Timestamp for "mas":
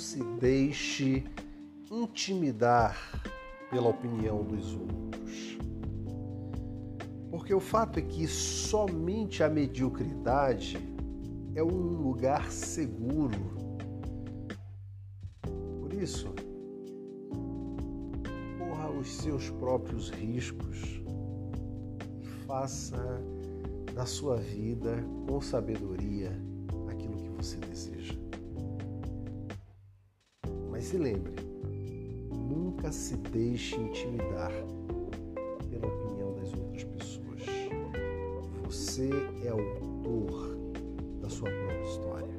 30.80-30.88